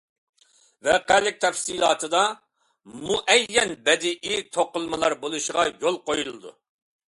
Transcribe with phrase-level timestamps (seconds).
[0.85, 2.21] ۋەقەلىك تەپسىلاتىدا
[3.03, 6.59] مۇئەييەن بەدىئىي توقۇلمىلار بولۇشىغا يول قويۇلىدۇ.